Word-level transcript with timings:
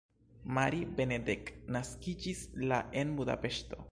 Mari 0.57 0.79
Benedek 0.99 1.51
naskiĝis 1.77 2.43
la 2.73 2.83
en 3.03 3.15
Budapeŝto. 3.21 3.83